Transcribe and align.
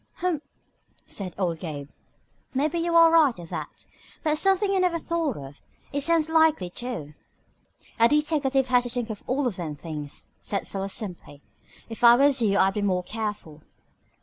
"Humph!" 0.15 0.41
said 1.05 1.35
old 1.37 1.59
Gabe. 1.59 1.87
"Maybe 2.55 2.79
you 2.79 2.95
are 2.95 3.11
right, 3.11 3.37
at 3.37 3.49
that. 3.49 3.85
That's 4.23 4.41
something 4.41 4.71
I 4.71 4.79
never 4.79 4.97
thought 4.97 5.37
of. 5.37 5.61
It 5.93 6.01
sounds 6.01 6.27
likely, 6.27 6.71
too." 6.71 7.13
"A 7.99 8.09
deteckative 8.09 8.65
has 8.69 8.81
to 8.85 8.89
think 8.89 9.11
of 9.11 9.21
all 9.27 9.47
them 9.51 9.75
things," 9.75 10.29
said 10.41 10.67
Philo 10.67 10.87
simply. 10.87 11.43
"If 11.87 12.03
I 12.03 12.15
was 12.15 12.41
you 12.41 12.57
I'd 12.57 12.73
be 12.73 12.81
more 12.81 13.03
careful." 13.03 13.61